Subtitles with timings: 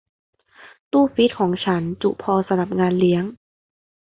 [0.91, 3.23] ตู้ฟรีซของฉันจุพอสำหรับงานเลี้ยง